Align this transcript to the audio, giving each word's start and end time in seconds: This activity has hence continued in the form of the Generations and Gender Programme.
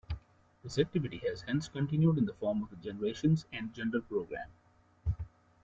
This 0.63 0.79
activity 0.79 1.19
has 1.27 1.41
hence 1.43 1.67
continued 1.67 2.17
in 2.17 2.25
the 2.25 2.33
form 2.33 2.63
of 2.63 2.71
the 2.71 2.75
Generations 2.77 3.45
and 3.53 3.71
Gender 3.71 4.01
Programme. 4.01 4.49